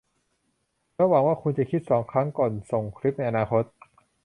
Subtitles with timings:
[1.09, 3.63] หวังว่าคุณจะคิดสองครั้งก่อนจะส่งสลิปในอนาคต